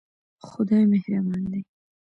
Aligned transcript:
خدای 0.47 0.83
مهربان 0.91 1.43
دی 1.51 1.63